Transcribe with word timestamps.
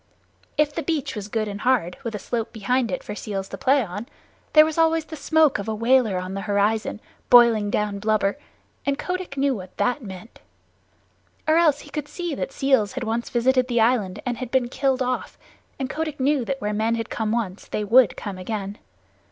If 0.57 0.73
the 0.73 0.81
beach 0.81 1.15
was 1.15 1.27
good 1.27 1.47
and 1.47 1.61
hard, 1.61 1.95
with 2.03 2.15
a 2.15 2.17
slope 2.17 2.51
behind 2.51 2.89
it 2.91 3.03
for 3.03 3.13
seals 3.13 3.47
to 3.49 3.57
play 3.59 3.85
on, 3.85 4.07
there 4.53 4.65
was 4.65 4.79
always 4.79 5.05
the 5.05 5.15
smoke 5.15 5.59
of 5.59 5.67
a 5.67 5.75
whaler 5.75 6.17
on 6.17 6.33
the 6.33 6.41
horizon, 6.49 6.99
boiling 7.29 7.69
down 7.69 7.99
blubber, 7.99 8.35
and 8.83 8.97
Kotick 8.97 9.37
knew 9.37 9.53
what 9.55 9.77
that 9.77 10.01
meant. 10.01 10.39
Or 11.47 11.57
else 11.57 11.81
he 11.81 11.91
could 11.91 12.07
see 12.07 12.33
that 12.33 12.51
seals 12.51 12.93
had 12.93 13.03
once 13.03 13.29
visited 13.29 13.67
the 13.67 13.79
island 13.81 14.23
and 14.25 14.49
been 14.49 14.69
killed 14.69 15.03
off, 15.03 15.37
and 15.77 15.87
Kotick 15.87 16.19
knew 16.19 16.45
that 16.45 16.59
where 16.59 16.73
men 16.73 16.95
had 16.95 17.11
come 17.11 17.31
once 17.31 17.67
they 17.67 17.83
would 17.83 18.17
come 18.17 18.39
again. 18.39 18.79